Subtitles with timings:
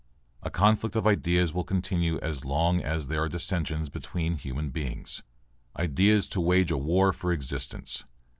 [0.41, 5.21] A conflict of ideas will continue as long as there are dissensions between human beings.
[5.77, 8.03] Ideas to wage a war for existence.